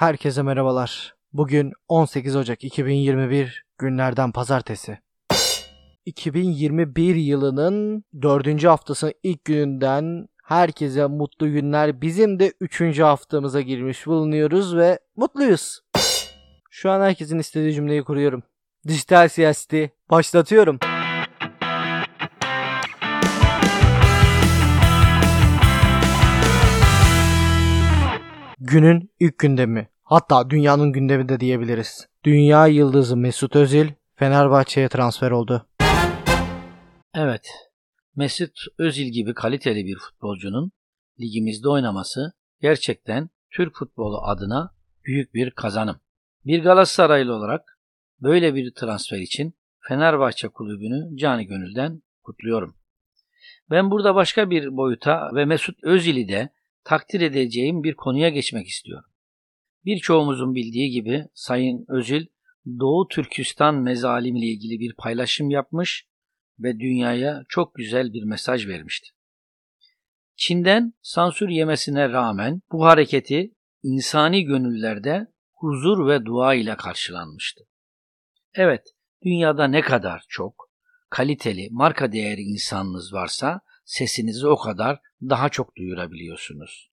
[0.00, 1.14] Herkese merhabalar.
[1.32, 4.98] Bugün 18 Ocak 2021 günlerden pazartesi.
[6.06, 8.64] 2021 yılının 4.
[8.64, 12.00] haftasının ilk gününden herkese mutlu günler.
[12.00, 12.98] Bizim de 3.
[13.00, 15.80] haftamıza girmiş bulunuyoruz ve mutluyuz.
[16.70, 18.42] Şu an herkesin istediği cümleyi kuruyorum.
[18.88, 20.78] Dijital siyaseti başlatıyorum.
[28.62, 29.88] Günün ilk gündemi.
[30.10, 32.08] Hatta dünyanın gündemi de diyebiliriz.
[32.24, 35.68] Dünya yıldızı Mesut Özil Fenerbahçe'ye transfer oldu.
[37.14, 37.48] Evet,
[38.16, 40.72] Mesut Özil gibi kaliteli bir futbolcunun
[41.20, 46.00] ligimizde oynaması gerçekten Türk futbolu adına büyük bir kazanım.
[46.44, 47.78] Bir Galatasaraylı olarak
[48.20, 49.54] böyle bir transfer için
[49.88, 52.76] Fenerbahçe kulübünü cani gönülden kutluyorum.
[53.70, 56.48] Ben burada başka bir boyuta ve Mesut Özil'i de
[56.84, 59.09] takdir edeceğim bir konuya geçmek istiyorum.
[59.84, 62.26] Birçoğumuzun bildiği gibi Sayın Özil
[62.66, 66.06] Doğu Türkistan mezalim ile ilgili bir paylaşım yapmış
[66.58, 69.08] ve dünyaya çok güzel bir mesaj vermişti.
[70.36, 77.64] Çin'den sansür yemesine rağmen bu hareketi insani gönüllerde huzur ve dua ile karşılanmıştı.
[78.54, 78.82] Evet,
[79.24, 80.70] dünyada ne kadar çok
[81.10, 86.90] kaliteli, marka değeri insanınız varsa sesinizi o kadar daha çok duyurabiliyorsunuz.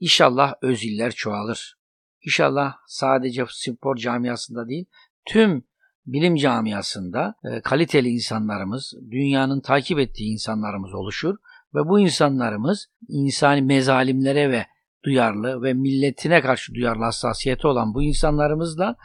[0.00, 1.77] İnşallah öziller çoğalır.
[2.26, 4.86] İnşallah sadece spor camiasında değil,
[5.24, 5.64] tüm
[6.06, 11.36] bilim camiasında e, kaliteli insanlarımız, dünyanın takip ettiği insanlarımız oluşur
[11.74, 14.66] ve bu insanlarımız insani mezalimlere ve
[15.04, 18.96] duyarlı ve milletine karşı duyarlı hassasiyeti olan bu insanlarımızla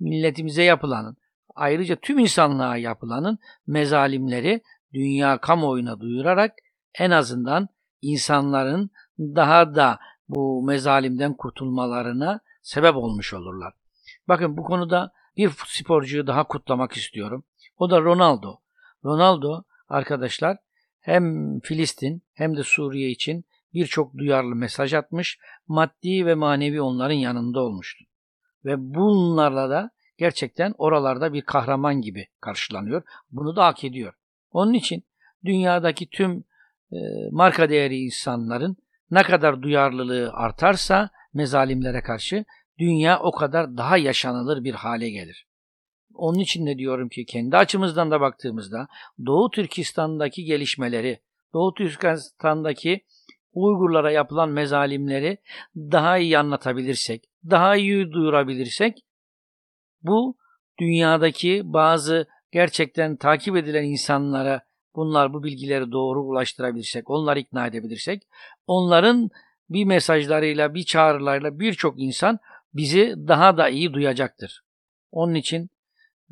[0.00, 1.16] milletimize yapılanın,
[1.54, 4.62] ayrıca tüm insanlığa yapılanın mezalimleri
[4.92, 6.54] dünya kamuoyuna duyurarak
[6.98, 7.68] en azından
[8.02, 9.98] insanların daha da
[10.30, 13.72] bu mezalimden kurtulmalarına sebep olmuş olurlar.
[14.28, 17.44] Bakın bu konuda bir sporcuyu daha kutlamak istiyorum.
[17.78, 18.60] O da Ronaldo.
[19.04, 20.56] Ronaldo arkadaşlar
[21.00, 23.44] hem Filistin hem de Suriye için
[23.74, 25.38] birçok duyarlı mesaj atmış,
[25.68, 28.04] maddi ve manevi onların yanında olmuştu.
[28.64, 33.02] Ve bunlarla da gerçekten oralarda bir kahraman gibi karşılanıyor.
[33.30, 34.14] Bunu da hak ediyor.
[34.50, 35.04] Onun için
[35.44, 36.44] dünyadaki tüm
[36.92, 36.98] e,
[37.30, 38.76] marka değeri insanların
[39.10, 42.44] ne kadar duyarlılığı artarsa mezalimlere karşı
[42.78, 45.46] dünya o kadar daha yaşanılır bir hale gelir.
[46.14, 48.88] Onun için de diyorum ki kendi açımızdan da baktığımızda
[49.26, 51.20] Doğu Türkistan'daki gelişmeleri,
[51.54, 53.04] Doğu Türkistan'daki
[53.52, 55.38] Uygurlara yapılan mezalimleri
[55.76, 58.98] daha iyi anlatabilirsek, daha iyi duyurabilirsek
[60.02, 60.36] bu
[60.80, 64.62] dünyadaki bazı gerçekten takip edilen insanlara
[64.94, 68.22] bunlar bu bilgileri doğru ulaştırabilirsek, onları ikna edebilirsek,
[68.66, 69.30] onların
[69.70, 72.38] bir mesajlarıyla, bir çağrılarıyla birçok insan
[72.74, 74.62] bizi daha da iyi duyacaktır.
[75.10, 75.70] Onun için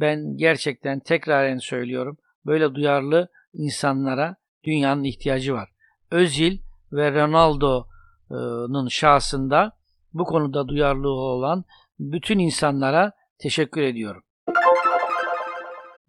[0.00, 5.68] ben gerçekten tekraren söylüyorum, böyle duyarlı insanlara dünyanın ihtiyacı var.
[6.10, 6.58] Özil
[6.92, 9.78] ve Ronaldo'nun şahsında
[10.12, 11.64] bu konuda duyarlı olan
[11.98, 14.22] bütün insanlara teşekkür ediyorum.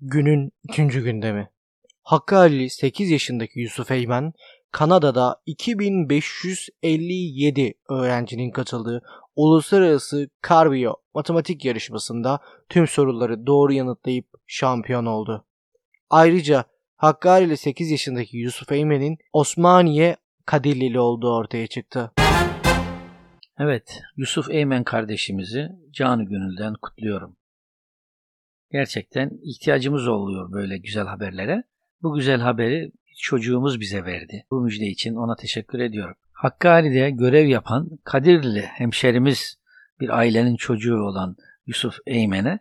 [0.02, 1.50] Günün ikinci gündemi.
[2.04, 4.34] Hakkari 8 yaşındaki Yusuf Eymen,
[4.72, 9.02] Kanada'da 2557 öğrencinin katıldığı
[9.36, 12.40] uluslararası Carvio matematik yarışmasında
[12.70, 15.46] tüm soruları doğru yanıtlayıp şampiyon oldu.
[16.10, 16.66] Ayrıca
[16.96, 22.12] Hakkari 8 yaşındaki Yusuf Eymen'in Osmaniye Kadirlili olduğu ortaya çıktı.
[23.60, 27.38] Evet, Yusuf Eymen kardeşimizi canı gönülden kutluyorum.
[28.72, 31.64] Gerçekten ihtiyacımız oluyor böyle güzel haberlere.
[32.02, 34.46] Bu güzel haberi çocuğumuz bize verdi.
[34.52, 36.16] Bu müjde için ona teşekkür ediyorum.
[36.34, 39.60] Hakkari'de görev yapan Kadirli hemşerimiz
[40.00, 42.60] bir ailenin çocuğu olan Yusuf Eymen'e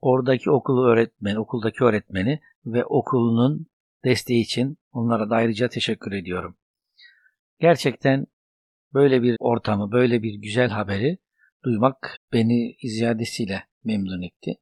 [0.00, 3.66] oradaki okulu öğretmeni, okuldaki öğretmeni ve okulunun
[4.04, 6.56] desteği için onlara da ayrıca teşekkür ediyorum.
[7.60, 8.26] Gerçekten
[8.94, 11.18] böyle bir ortamı, böyle bir güzel haberi
[11.64, 14.54] duymak beni ziyadesiyle memnun etti.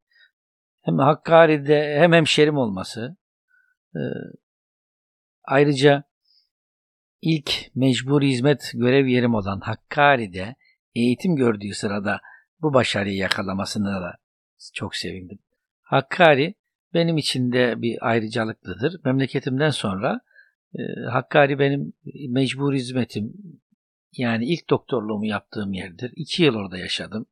[0.82, 3.16] Hem Hakkari'de hem hemşerim olması,
[3.96, 4.00] ee,
[5.44, 6.04] ayrıca
[7.22, 10.54] ilk mecbur hizmet görev yerim olan Hakkari'de
[10.94, 12.20] eğitim gördüğü sırada
[12.62, 14.16] bu başarıyı yakalamasına da
[14.74, 15.38] çok sevindim.
[15.82, 16.54] Hakkari
[16.94, 19.00] benim için de bir ayrıcalıklıdır.
[19.04, 20.20] Memleketimden sonra
[20.78, 21.92] e, Hakkari benim
[22.28, 23.32] mecbur hizmetim
[24.16, 26.12] yani ilk doktorluğumu yaptığım yerdir.
[26.16, 27.26] İki yıl orada yaşadım.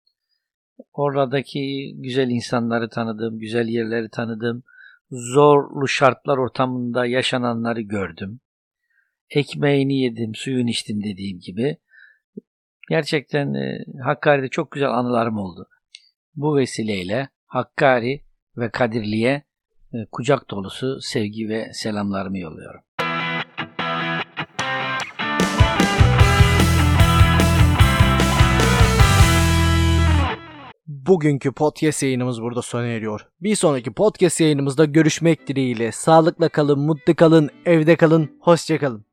[0.93, 4.63] Oradaki güzel insanları tanıdım, güzel yerleri tanıdım
[5.13, 8.41] zorlu şartlar ortamında yaşananları gördüm.
[9.31, 11.77] Ekmeğini yedim, suyunu içtim dediğim gibi.
[12.91, 15.69] Gerçekten e, Hakkari'de çok güzel anılarım oldu.
[16.35, 18.25] Bu vesileyle Hakkari
[18.57, 19.43] ve Kadirli'ye
[19.93, 22.81] e, kucak dolusu sevgi ve selamlarımı yolluyorum.
[31.13, 33.27] Bugünkü podcast yayınımız burada sona eriyor.
[33.41, 35.93] Bir sonraki podcast yayınımızda görüşmek dileğiyle.
[35.93, 39.05] Sağlıkla kalın, mutlu kalın, evde kalın, hoşça kalın.